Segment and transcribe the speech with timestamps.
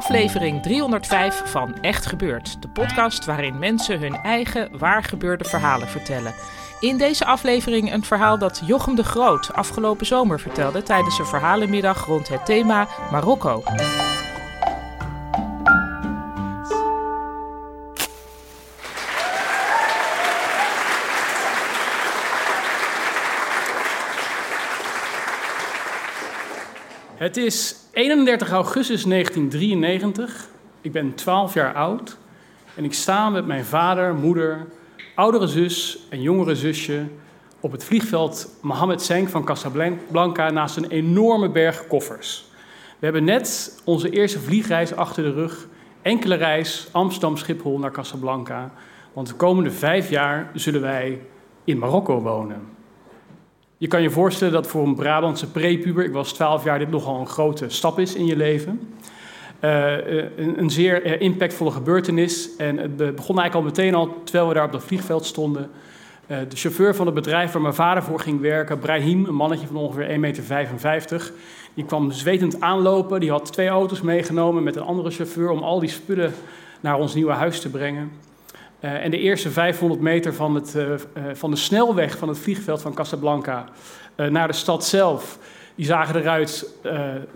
[0.00, 6.34] Aflevering 305 van Echt Gebeurd, de podcast waarin mensen hun eigen waargebeurde verhalen vertellen.
[6.80, 12.06] In deze aflevering een verhaal dat Jochem de Groot afgelopen zomer vertelde tijdens een verhalenmiddag
[12.06, 13.62] rond het thema Marokko.
[27.20, 30.48] Het is 31 augustus 1993.
[30.80, 32.18] Ik ben 12 jaar oud
[32.74, 34.66] en ik sta met mijn vader, moeder,
[35.14, 37.06] oudere zus en jongere zusje
[37.60, 42.44] op het vliegveld Mohammed Senk van Casablanca naast een enorme berg koffers.
[42.98, 45.66] We hebben net onze eerste vliegreis achter de rug.
[46.02, 48.72] Enkele reis Amsterdam-Schiphol naar Casablanca.
[49.12, 51.20] Want de komende vijf jaar zullen wij
[51.64, 52.79] in Marokko wonen.
[53.80, 57.20] Je kan je voorstellen dat voor een Brabantse prepuber, ik was 12 jaar, dit nogal
[57.20, 58.80] een grote stap is in je leven.
[59.60, 59.92] Uh,
[60.36, 62.56] een, een, zeer uh, impactvolle gebeurtenis.
[62.56, 65.70] En het begon eigenlijk al meteen al, terwijl we daar op dat vliegveld stonden.
[66.26, 69.76] De chauffeur van het bedrijf waar mijn vader voor ging werken, Brahim, een mannetje van
[69.76, 71.32] ongeveer 1,55 meter,
[71.74, 73.20] die kwam zwetend aanlopen.
[73.20, 76.32] Die had twee auto's meegenomen met een andere chauffeur om al die spullen
[76.80, 78.10] naar ons nieuwe huis te brengen.
[78.80, 80.96] Uh, en de eerste 500 meter van, het, uh, uh,
[81.32, 83.64] van de snelweg van het vliegveld van Casablanca
[84.16, 85.38] naar de stad zelf,
[85.74, 86.74] die zagen eruit,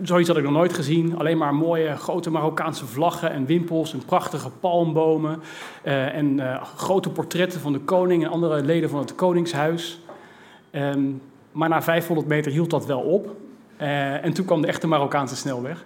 [0.01, 1.17] zoiets had ik nog nooit gezien.
[1.17, 5.41] Alleen maar mooie grote Marokkaanse vlaggen en wimpels en prachtige palmbomen.
[5.83, 6.41] en
[6.75, 9.99] grote portretten van de koning en andere leden van het koningshuis.
[10.71, 13.35] Um, maar na 500 meter hield dat wel op.
[13.77, 15.85] en toen kwam de echte Marokkaanse snelweg.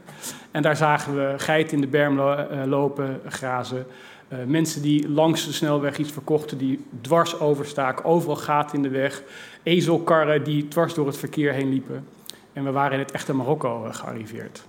[0.51, 3.85] En daar zagen we geiten in de berm lo lopen, grazen.
[4.33, 8.89] Uh, mensen die langs de snelweg iets verkochten, die dwars overstaken, overal gaten in de
[8.89, 9.23] weg,
[9.63, 12.05] ezelkarren die dwars door het verkeer heen liepen.
[12.53, 14.63] En we waren in het echte Marokko uh, gearriveerd.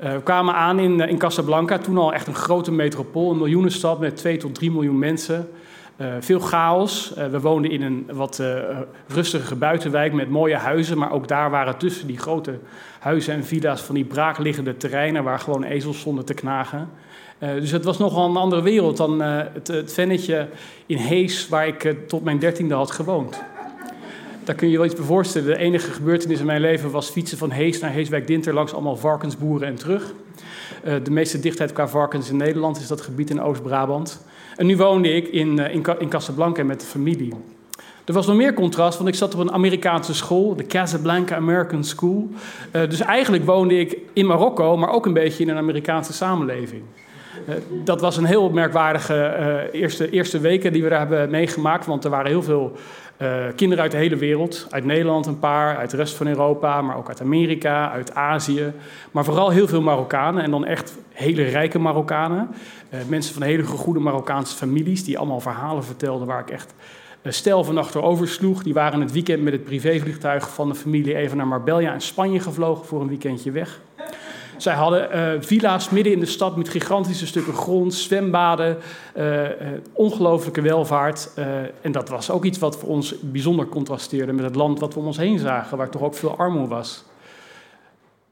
[0.00, 4.00] Uh, we kwamen aan in, in Casablanca, toen al echt een grote metropool, een miljoenenstad
[4.00, 5.48] met 2 tot 3 miljoen mensen.
[6.20, 7.12] Veel chaos.
[7.30, 8.42] we woonden in een wat
[9.08, 12.58] rustige buitenwijk met mooie huizen, maar ook daar waren tussen die grote
[12.98, 16.88] huizen en villa's van die braakliggende terreinen waar gewoon ezels stonden te knagen.
[17.38, 20.48] Dus het was nogal een andere wereld dan het, het vennetje
[20.86, 23.42] in Hees, waar ik tot mijn dertiende had gewoond.
[24.44, 25.48] Daar kun je je wel iets bij voorstellen.
[25.48, 29.68] De enige gebeurtenis in mijn leven was fietsen van Hees naar Heeswijk-Dinter langs allemaal varkensboeren
[29.68, 30.14] en terug.
[31.02, 34.24] de meeste dichtheid qua varkens in Nederland is dat gebied in Oost-Brabant.
[34.56, 37.34] En nu woonde ik in, in, in Casablanca met de familie.
[38.04, 41.84] Er was nog meer contrast, want ik zat op een Amerikaanse school, de Casablanca American
[41.84, 42.28] School.
[42.70, 46.82] dus eigenlijk woonde ik in Marokko, maar ook een beetje in een Amerikaanse samenleving.
[47.48, 51.86] Uh, dat was een heel merkwaardige eerste, eerste weken die we daar hebben meegemaakt.
[51.86, 52.76] Want er waren heel veel
[53.22, 54.66] uh, kinderen uit de hele wereld.
[54.70, 58.72] Uit Nederland een paar, uit de rest van Europa, maar ook uit Amerika, uit Azië.
[59.10, 62.48] Maar vooral heel veel Marokkanen en dan echt hele rijke Marokkanen.
[63.08, 66.74] mensen van hele goede Marokkaanse families die allemaal verhalen vertelden waar ik echt
[67.32, 68.62] stel van achterover sloeg.
[68.62, 72.40] Die waren het weekend met het privévliegtuig van de familie even naar Marbella in Spanje
[72.40, 73.80] gevlogen voor een weekendje weg.
[74.56, 78.76] Zij hadden uh, villa's midden in de stad met gigantische stukken grond, zwembaden,
[79.16, 79.50] uh, uh,
[79.92, 81.30] ongelooflijke welvaart.
[81.80, 85.00] en dat was ook iets wat voor ons bijzonder contrasteerde met het land wat we
[85.00, 87.04] om ons heen zagen, waar toch ook veel armoede was.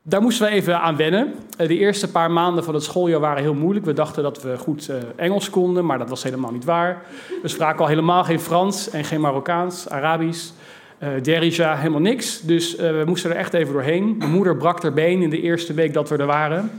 [0.03, 1.35] Daar moesten we even aan wennen.
[1.57, 3.87] De eerste paar maanden van het schooljaar waren heel moeilijk.
[3.87, 7.03] We dachten dat we goed Engels konden, maar dat was helemaal niet waar.
[7.43, 10.53] We spraken al helemaal geen Frans en geen Marokkaans, Arabisch.
[11.03, 12.41] Uh, Derija helemaal niks.
[12.41, 14.17] Dus uh, we moesten er echt even doorheen.
[14.19, 16.71] Mijn moeder brak haar been in de eerste week dat we er waren.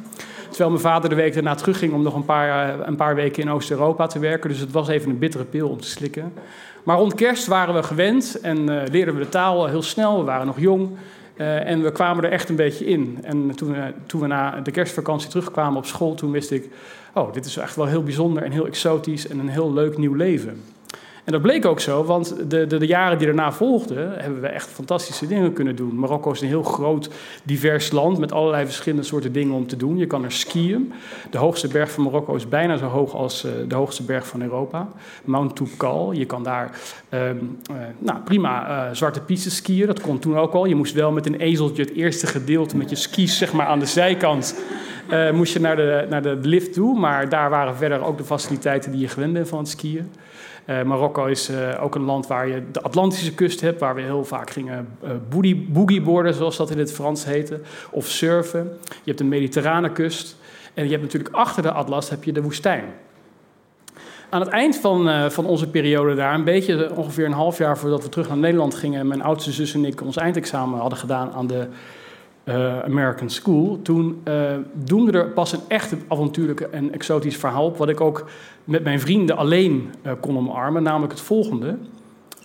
[0.48, 3.44] Terwijl mijn vader de week daarna terugging om nog een paar, uh, een paar weken
[3.44, 4.50] in Oost-Europa te werken.
[4.50, 6.34] Dus het was even een bittere pil om te slikken.
[6.84, 10.18] Maar rond kerst waren we gewend en leerden we de taal heel snel.
[10.20, 10.90] We waren nog jong.
[11.36, 13.20] en we kwamen er echt een beetje in.
[13.22, 13.76] En toen
[14.06, 16.70] toen we na de kerstvakantie terugkwamen op school, toen wist ik...
[17.14, 20.14] oh, dit is echt wel heel bijzonder en heel exotisch en een heel leuk nieuw
[20.14, 20.62] leven.
[21.26, 24.48] En dat bleek ook zo, want de, de, de, jaren die daarna volgden, hebben we
[24.48, 26.00] echt fantastische dingen kunnen doen.
[26.00, 27.10] Marokko is een heel groot,
[27.44, 29.98] divers land met allerlei verschillende soorten dingen om te doen.
[29.98, 30.94] Je kan er skiën.
[31.30, 34.42] De hoogste berg van Marokko is bijna zo hoog als uh, de hoogste berg van
[34.42, 34.88] Europa.
[35.24, 36.12] Mount Toubkal.
[36.12, 36.80] Je kan daar
[37.10, 39.88] um, uh, nou, prima uh, zwarte pistes skiën.
[39.88, 40.66] Dat kon toen ook al.
[40.66, 43.80] Je moest wel met een ezeltje het eerste gedeelte met je skis zeg maar, aan
[43.80, 44.56] de zijkant
[45.34, 47.00] moest je naar de, naar de lift toe.
[47.00, 50.12] Maar daar waren verder ook de faciliteiten die je gewend bent van het skiën.
[50.70, 54.02] Uh, Marokko is uh, ook een land waar je de Atlantische kust hebt, waar we
[54.02, 57.60] heel vaak gingen uh, boogie, boogieboarden, zoals dat in het Frans heette,
[57.92, 58.78] of surfen.
[58.84, 60.38] Je hebt de mediterrane kust
[60.74, 62.84] en je hebt natuurlijk achter de Atlas heb je de woestijn.
[64.30, 68.04] Aan het eind van, van onze periode daar, een beetje ongeveer een half jaar voordat
[68.04, 71.48] we terug naar Nederland gingen, mijn oudste zus en ik ons eindexamen hadden gedaan aan
[71.48, 71.68] de
[72.46, 73.80] uh, American School.
[73.82, 78.30] Toen uh, doemde er pas een echt avontuurlijke en exotisch verhaal op, wat ik ook
[78.64, 81.78] met mijn vrienden alleen uh, kon omarmen, namelijk het volgende.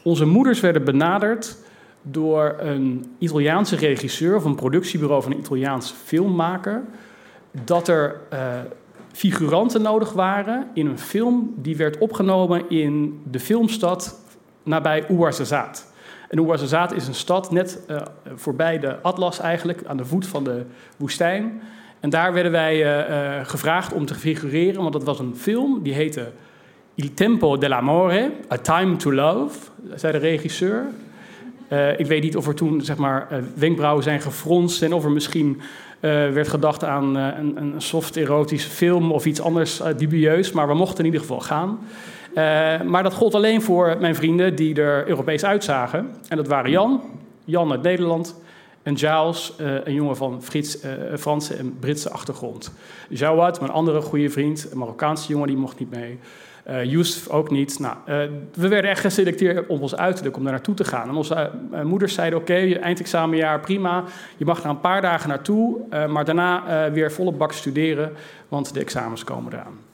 [0.02, 1.56] Onze moeders werden benaderd
[2.02, 6.82] door een Italiaanse regisseur of een productiebureau van een Italiaanse filmmaker,
[7.64, 8.20] dat er
[9.12, 14.20] figuranten nodig waren in een film die werd opgenomen in de filmstad
[14.62, 15.82] nabij Ouarzazate.
[16.30, 17.96] En Ouarzazate is een stad net uh,
[18.34, 20.64] voorbij de Atlas eigenlijk, aan de voet van de
[20.96, 21.62] woestijn.
[22.00, 25.82] En daar werden wij uh, uh, gevraagd om te figureren, want dat was een film
[25.82, 26.26] die heette
[26.94, 29.58] Il Tempo dell'Amore, A Time to Love,
[29.94, 30.84] zei de regisseur.
[31.96, 35.60] ik weet niet of er toen zeg maar, wenkbrauwen zijn gefronst en of er misschien
[36.00, 40.98] werd gedacht aan een, een soft erotische film of iets anders dubieus, maar we mochten
[40.98, 41.78] in ieder geval gaan.
[42.30, 46.14] Uh, maar dat gold alleen voor mijn vrienden die er Europees uitzagen.
[46.28, 47.00] En dat waren Jan,
[47.44, 48.40] Jan uit Nederland,
[48.82, 52.72] en Giles, uh, een jongen van Frits, uh, Franse en Britse achtergrond.
[53.08, 56.18] Jawad, mijn andere goede vriend, een Marokkaanse jongen, die mocht niet mee.
[56.68, 57.78] Uh, Yusuf ook niet.
[57.78, 57.96] Nou,
[58.54, 61.08] we werden echt geselecteerd om ons uiterlijk om daar naartoe te gaan.
[61.08, 61.50] En onze
[61.82, 64.04] moeders zeiden, oké, okay, eindexamenjaar, prima.
[64.36, 65.76] Je mag er een paar dagen naartoe,
[66.08, 68.12] maar daarna weer volle bak studeren,
[68.48, 69.89] want de examens komen eraan.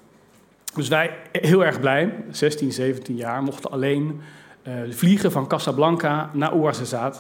[0.77, 4.21] Dus wij, heel erg blij, 16, 17 jaar, mochten alleen
[4.69, 7.19] uh, vliegen van Casablanca naar Ouarzazate.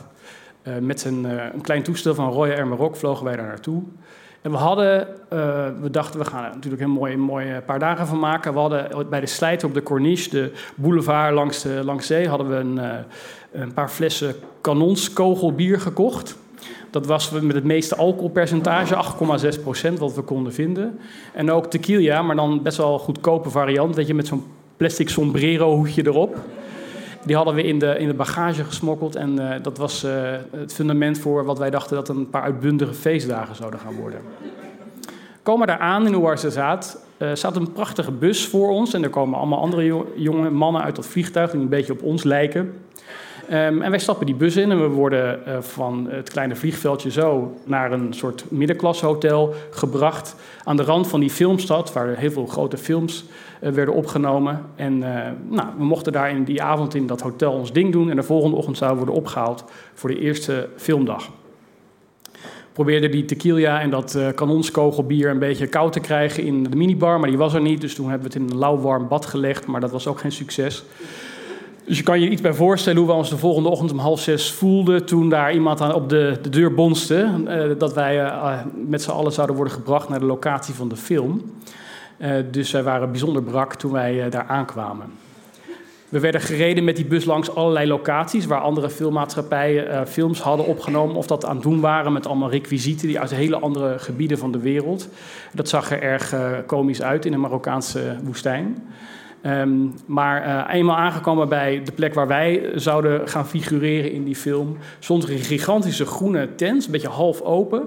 [0.62, 3.82] Uh, met een, uh, een klein toestel van Royal Air Maroc vlogen wij daar naartoe.
[4.43, 5.08] En we hadden,
[5.81, 8.53] we dachten, we gaan er natuurlijk een mooi, mooi paar dagen van maken.
[8.53, 12.49] We hadden bij de slijter op de Corniche, de boulevard langs, de, langs zee, hadden
[12.49, 13.05] we een,
[13.52, 16.37] een paar flessen kanonskogelbier gekocht.
[16.97, 18.95] Dat was met het meeste alcoholpercentage,
[19.55, 20.99] 8,6 procent, wat we konden vinden.
[21.33, 23.95] En ook tequila, maar dan best wel een goedkope variant.
[23.95, 24.45] Weet je, met zo'n
[24.77, 26.37] plastic sombrero hoedje erop.
[27.25, 29.17] Die hadden we in de, in de bagage gesmokkeld.
[29.17, 30.11] En uh, dat was uh,
[30.51, 34.21] het fundament voor wat wij dachten dat een paar uitbundige feestdagen zouden gaan worden.
[35.43, 36.97] Komen daar aan in Ouarzazate.
[37.19, 38.95] Uh, staat een prachtige bus voor ons.
[38.95, 42.23] En er komen allemaal andere jonge mannen uit dat vliegtuig die een beetje op ons
[42.23, 42.73] lijken.
[43.51, 47.11] Um, en wij stappen die bus in en we worden uh, van het kleine vliegveldje
[47.11, 50.37] zo naar een soort middenklashotel gebracht.
[50.65, 53.25] Aan de rand van die filmstad, waar heel veel grote films
[53.61, 54.65] uh, werden opgenomen.
[54.77, 55.07] En uh,
[55.49, 58.11] nou, we mochten daar in die avond in dat hotel ons ding doen.
[58.11, 59.65] En de volgende ochtend zouden we worden opgehaald
[59.95, 61.31] voor de eerste filmdag.
[62.73, 67.29] Probeerde die tequila en dat kanonskogelbier een beetje koud te krijgen in de minibar, maar
[67.29, 67.81] die was er niet.
[67.81, 70.21] Dus toen hebben we het in een lauw warm bad gelegd, maar dat was ook
[70.21, 70.85] geen succes.
[71.87, 74.21] Dus je kan je iets bij voorstellen hoe we ons de volgende ochtend om half
[74.21, 77.31] zes voelden toen daar iemand aan, op de, de deur bonste.
[77.49, 80.97] Uh, dat wij uh, met z'n allen zouden worden gebracht naar de locatie van de
[80.97, 81.43] film.
[82.50, 85.07] Dus wij waren bijzonder brak toen wij daar aankwamen.
[86.09, 91.16] We werden gereden met die bus langs allerlei locaties waar andere filmmaatschappijen films hadden opgenomen
[91.16, 94.52] of dat aan het doen waren met allemaal requisieten die uit hele andere gebieden van
[94.52, 95.09] de wereld.
[95.52, 96.35] Dat zag er erg
[96.66, 98.76] komisch uit in de Marokkaanse woestijn.
[99.43, 104.37] Um, maar uh, eenmaal aangekomen bij de plek waar wij zouden gaan figureren in die
[104.37, 107.83] film, stond er een gigantische groene tent, een beetje half open,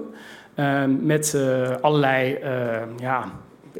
[0.56, 2.38] uh, met uh, allerlei
[2.98, 3.32] ja,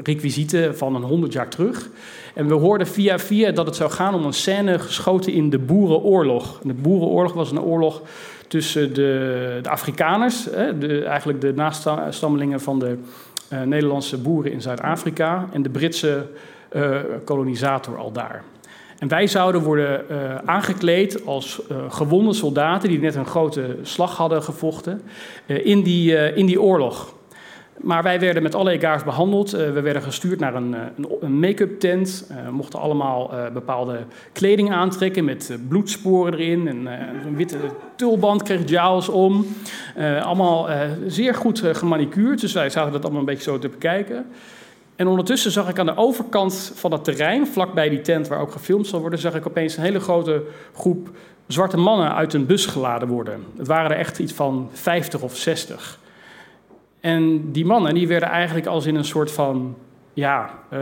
[0.02, 1.88] requisieten van een honderd jaar terug.
[2.34, 5.58] En we hoorden via via dat het zou gaan om een scène geschoten in de
[5.58, 6.60] Boerenoorlog.
[6.62, 8.02] En de Boerenoorlog was een oorlog
[8.48, 10.42] tussen de, de Afrikaners,
[10.78, 12.98] de, eigenlijk de nastammelingen van de
[13.64, 16.26] Nederlandse boeren in Zuid-Afrika, en de Britse
[17.24, 18.44] kolonisator al daar.
[19.00, 24.16] En wij zouden worden uh, aangekleed als uh, gewonde soldaten die net een grote slag
[24.16, 25.02] hadden gevochten
[25.46, 27.14] in, die, in die oorlog.
[27.76, 29.50] Maar wij werden met alle egaars behandeld.
[29.50, 30.76] we werden gestuurd naar een,
[31.20, 32.30] een make-up tent.
[32.50, 33.98] Mochten allemaal bepaalde
[34.32, 36.68] kleding aantrekken met bloedsporen erin.
[36.68, 36.86] En
[37.26, 37.56] een witte
[37.96, 39.46] tulband kreeg Giles om.
[40.22, 40.68] allemaal
[41.06, 42.40] zeer goed gemanicuurd.
[42.40, 44.26] Dus wij zaten dat allemaal een beetje zo te bekijken.
[45.00, 48.52] En ondertussen zag ik aan de overkant van het terrein, vlakbij die tent waar ook
[48.52, 50.42] gefilmd zal worden, zag ik opeens een hele grote
[50.74, 51.08] groep
[51.46, 53.44] zwarte mannen uit een bus geladen worden.
[53.56, 55.98] Het waren er echt iets van 50 of 60.
[57.00, 59.76] En die mannen die werden eigenlijk als in een soort van
[60.12, 60.78] ja, uh,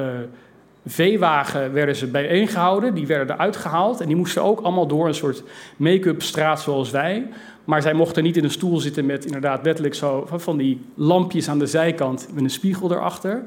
[0.86, 2.94] veewagen werden ze bijeengehouden.
[2.94, 5.42] Die werden eruit gehaald en die moesten ook allemaal door een soort
[5.76, 7.26] make-up straat zoals wij.
[7.64, 11.48] Maar zij mochten niet in een stoel zitten met inderdaad wettelijk zo van die lampjes
[11.48, 13.44] aan de zijkant met een spiegel erachter.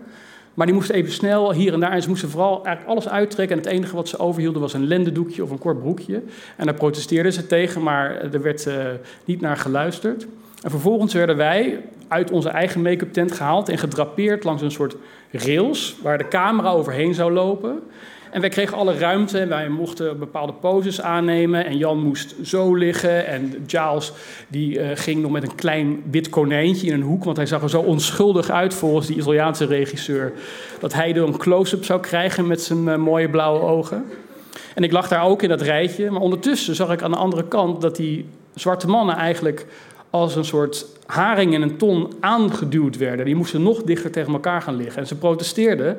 [0.54, 1.92] Maar die moesten even snel hier en daar.
[1.92, 3.58] En ze moesten vooral eigenlijk alles uittrekken.
[3.58, 6.22] En het enige wat ze overhielden was een lendendoekje of een kort broekje.
[6.58, 8.74] En daar protesteerden ze tegen, maar er werd uh,
[9.26, 10.28] niet naar geluisterd.
[10.62, 14.96] En vervolgens werden wij uit onze eigen make-up tent gehaald en gedrapeerd langs een soort
[15.32, 17.80] rails waar de camera overheen zou lopen.
[18.32, 21.66] En wij kregen alle ruimte wij mochten bepaalde poses aannemen.
[21.66, 23.28] En Jan moest zo liggen.
[23.28, 24.14] En Giles
[24.48, 27.24] die, uh, ging nog met een klein wit konijntje in een hoek.
[27.24, 30.34] Want hij zag er zo onschuldig uit volgens die Italiaanse regisseur.
[30.80, 34.06] Dat hij er een close-up zou krijgen met zijn uh, mooie blauwe ogen.
[34.76, 36.12] En ik lag daar ook in dat rijtje.
[36.12, 39.66] Maar ondertussen zag ik aan de andere kant dat die zwarte mannen eigenlijk
[40.10, 43.26] als een soort haring in een ton aangeduwd werden.
[43.26, 45.02] Die moesten nog dichter tegen elkaar gaan liggen.
[45.02, 45.98] En ze protesteerden.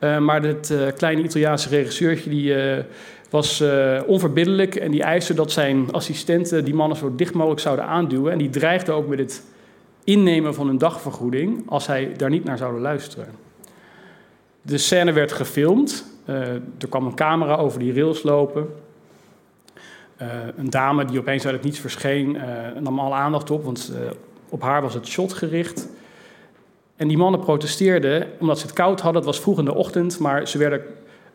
[0.00, 2.84] Uh, maar dat uh, kleine Italiaanse regisseurtje die, uh,
[3.30, 3.62] was
[4.06, 8.32] onverbiddelijk en die eiste dat zijn assistenten die mannen zo dicht mogelijk zouden aanduwen.
[8.32, 9.42] En die dreigde ook met het
[10.04, 13.28] innemen van hun dagvergoeding als hij daar niet naar zouden luisteren.
[14.62, 16.04] De scène werd gefilmd.
[16.78, 18.66] er kwam een camera over die rails lopen.
[20.56, 22.38] een dame die opeens uit het niets verscheen
[22.80, 23.92] nam alle aandacht op, want
[24.48, 25.88] op haar was het shot gericht.
[26.98, 29.22] En die mannen protesteerden omdat ze het koud hadden.
[29.22, 30.82] Het was vroeg in de ochtend, maar ze werden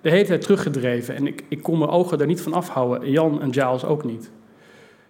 [0.01, 1.15] de hele tijd teruggedreven.
[1.15, 3.11] En ik, ik kon mijn ogen er niet van afhouden.
[3.11, 4.31] Jan en Giles ook niet.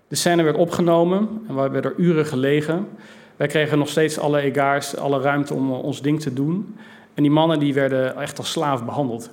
[0.08, 2.88] De scène werd opgenomen en we werden er uren gelegen.
[3.36, 6.76] Wij kregen nog steeds alle egaars, alle ruimte om ons ding te doen.
[7.14, 9.32] En die mannen die werden echt als slaaf behandeld.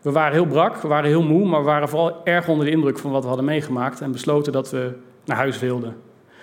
[0.00, 2.72] We waren heel brak, we waren heel moe, maar we waren vooral erg onder de
[2.72, 4.92] indruk van wat we hadden meegemaakt en besloten dat we
[5.24, 5.96] naar huis wilden.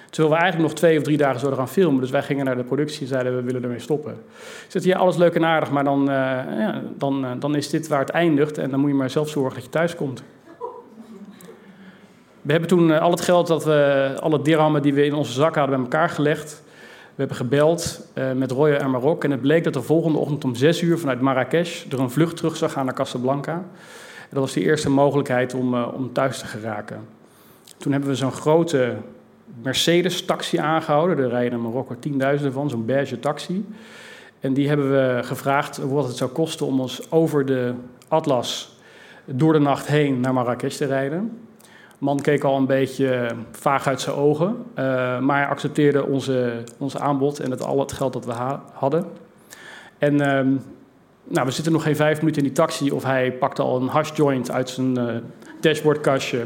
[0.09, 2.01] Terwijl we eigenlijk nog twee of drie dagen zouden gaan filmen.
[2.01, 4.17] Dus wij gingen naar de productie en zeiden we willen ermee stoppen.
[4.67, 6.15] Zei, ja, alles leuk en aardig, maar dan, uh,
[6.59, 8.57] ja, dan, uh, dan is dit waar het eindigt.
[8.57, 10.23] En dan moet je maar zelf zorgen dat je thuis komt.
[12.41, 15.31] We hebben toen uh, al het geld dat we, alle dirhammen die we in onze
[15.31, 16.63] zak hadden, bij elkaar gelegd.
[17.09, 19.23] We hebben gebeld met Roya en Marok.
[19.23, 22.35] En het bleek dat de volgende ochtend om zes uur vanuit Marrakesh er een vlucht
[22.37, 23.53] terug zou gaan naar Casablanca.
[23.53, 27.07] En dat was de eerste mogelijkheid om, om thuis te geraken.
[27.77, 28.95] Toen hebben we zo'n grote
[29.63, 31.17] Mercedes-taxi aangehouden.
[31.17, 33.65] Er rijden in Marokko tienduizenden van, zo'n beige taxi.
[34.39, 37.73] En die hebben we gevraagd wat het zou kosten om ons over de
[38.07, 38.77] Atlas
[39.25, 41.39] door de nacht heen naar Marrakesh te rijden.
[41.59, 46.99] De man keek al een beetje vaag uit zijn ogen, uh, maar accepteerde onze, onze
[46.99, 49.05] aanbod en het, al het geld dat we ha hadden.
[49.97, 50.57] En uh,
[51.23, 53.87] nou, we zitten nog geen vijf minuten in die taxi of hij pakte al een
[53.87, 55.15] hash joint uit zijn uh,
[55.59, 56.45] dashboardkastje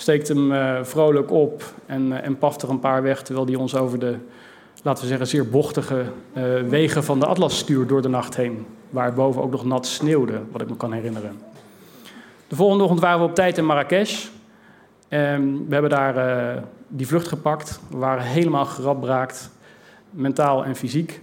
[0.00, 3.54] steekt hem uh, vrolijk op en, uh, en paft er een paar weg, terwijl hij
[3.54, 4.16] ons over de,
[4.82, 6.04] laten we zeggen, zeer bochtige
[6.36, 8.66] uh, wegen van de Atlas stuurt door de nacht heen.
[8.90, 11.38] Waar boven ook nog nat sneeuwde, wat ik me kan herinneren.
[12.48, 14.26] De volgende ochtend waren we op tijd in Marrakesh.
[15.08, 17.80] En we hebben daar die vlucht gepakt.
[17.90, 19.50] We waren helemaal geradbraakt,
[20.10, 21.20] mentaal en fysiek.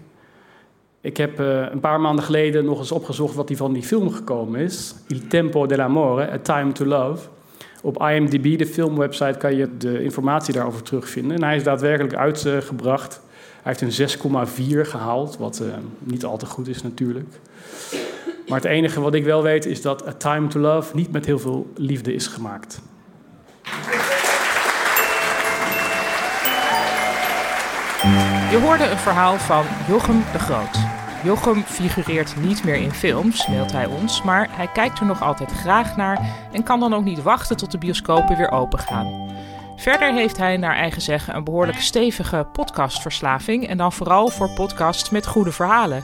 [1.02, 4.60] Ik heb een paar maanden geleden nog eens opgezocht wat die van die film gekomen
[4.60, 4.96] is.
[5.08, 7.28] Il Tempo dell'Amore, A Time to Love.
[7.86, 11.38] Op IMDb, de filmwebsite, kan je de informatie daarover terugvinden.
[11.38, 13.22] En hij is daadwerkelijk uitgebracht.
[13.62, 14.10] Hij heeft een
[14.48, 15.68] 6,4 gehaald, wat uh,
[16.00, 17.40] niet al te goed is natuurlijk.
[18.48, 21.26] Maar het enige wat ik wel weet is dat A Time to Love niet met
[21.26, 22.82] heel veel liefde is gemaakt.
[28.52, 30.95] Je hoorde een verhaal van Jochem de Groot.
[31.26, 35.52] Jochem figureert niet meer in films, meldt hij ons, maar hij kijkt er nog altijd
[35.52, 39.30] graag naar en kan dan ook niet wachten tot de bioscopen weer open gaan.
[39.76, 45.10] Verder heeft hij naar eigen zeggen een behoorlijk stevige podcastverslaving en dan vooral voor podcasts
[45.10, 46.04] met goede verhalen.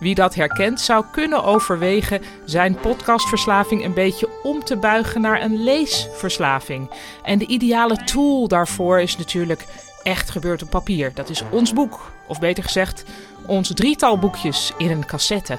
[0.00, 5.62] Wie dat herkent zou kunnen overwegen zijn podcastverslaving een beetje om te buigen naar een
[5.62, 6.90] leesverslaving.
[7.22, 9.66] En de ideale tool daarvoor is natuurlijk
[10.02, 11.14] echt gebeurd op papier.
[11.14, 13.04] Dat is ons boek, of beter gezegd
[13.46, 15.58] ons drietal boekjes in een cassette.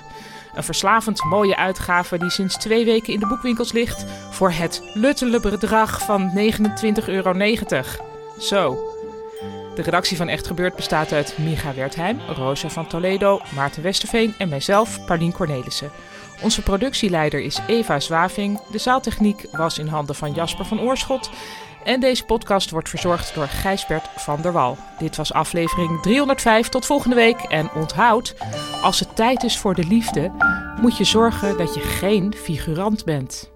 [0.53, 5.39] Een verslavend mooie uitgave die sinds twee weken in de boekwinkels ligt voor het luttele
[5.39, 7.33] bedrag van 29,90 euro.
[8.39, 8.89] Zo.
[9.75, 14.49] De redactie van Echt Gebeurd bestaat uit Micha Wertheim, Rosa van Toledo, Maarten Westerveen en
[14.49, 15.91] mijzelf, Paulien Cornelissen.
[16.41, 18.59] Onze productieleider is Eva Zwaving.
[18.71, 21.29] De zaaltechniek was in handen van Jasper van Oorschot.
[21.83, 24.77] En deze podcast wordt verzorgd door Gijsbert van der Wal.
[24.99, 26.69] Dit was aflevering 305.
[26.69, 27.39] Tot volgende week.
[27.39, 28.35] En onthoud,
[28.81, 30.31] als het tijd is voor de liefde,
[30.81, 33.51] moet je zorgen dat je geen figurant bent.